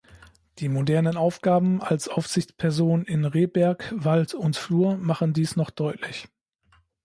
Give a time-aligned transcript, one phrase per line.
[0.57, 6.27] Die modernen Aufgaben als Aufsichtsperson in Rebberg, Wald und Flur machen dies noch deutlich.